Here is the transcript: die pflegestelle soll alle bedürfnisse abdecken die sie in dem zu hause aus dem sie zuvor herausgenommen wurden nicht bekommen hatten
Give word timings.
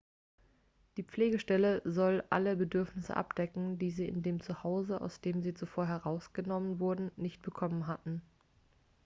die 0.97 1.03
pflegestelle 1.03 1.83
soll 1.85 2.23
alle 2.31 2.55
bedürfnisse 2.55 3.15
abdecken 3.15 3.77
die 3.77 3.91
sie 3.91 4.07
in 4.07 4.23
dem 4.23 4.41
zu 4.41 4.63
hause 4.63 4.99
aus 4.99 5.21
dem 5.21 5.43
sie 5.43 5.53
zuvor 5.53 5.85
herausgenommen 5.85 6.79
wurden 6.79 7.11
nicht 7.17 7.43
bekommen 7.43 7.85
hatten 7.85 8.23